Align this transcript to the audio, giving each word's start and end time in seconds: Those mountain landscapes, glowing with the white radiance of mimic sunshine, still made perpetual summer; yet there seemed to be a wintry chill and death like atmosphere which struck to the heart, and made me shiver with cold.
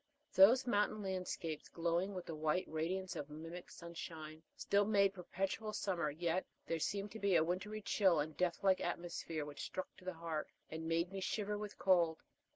Those 0.33 0.65
mountain 0.65 1.03
landscapes, 1.03 1.69
glowing 1.69 2.15
with 2.15 2.25
the 2.25 2.33
white 2.33 2.65
radiance 2.67 3.15
of 3.15 3.29
mimic 3.29 3.69
sunshine, 3.69 4.41
still 4.55 4.83
made 4.83 5.13
perpetual 5.13 5.73
summer; 5.73 6.09
yet 6.09 6.43
there 6.65 6.79
seemed 6.79 7.11
to 7.11 7.19
be 7.19 7.35
a 7.35 7.43
wintry 7.43 7.83
chill 7.83 8.19
and 8.19 8.35
death 8.35 8.63
like 8.63 8.81
atmosphere 8.81 9.45
which 9.45 9.61
struck 9.61 9.95
to 9.97 10.05
the 10.05 10.15
heart, 10.15 10.49
and 10.71 10.87
made 10.89 11.11
me 11.11 11.19
shiver 11.21 11.55
with 11.55 11.77
cold. 11.77 12.17